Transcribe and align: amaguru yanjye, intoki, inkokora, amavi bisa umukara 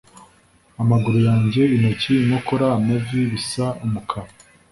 amaguru 0.81 1.17
yanjye, 1.27 1.61
intoki, 1.75 2.11
inkokora, 2.23 2.65
amavi 2.79 3.19
bisa 3.31 3.65
umukara 3.85 4.31